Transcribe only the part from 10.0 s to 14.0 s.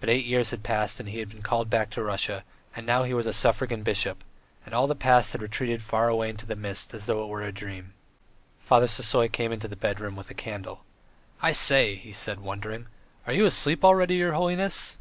with a candle. "I say!" he said, wondering, "are you asleep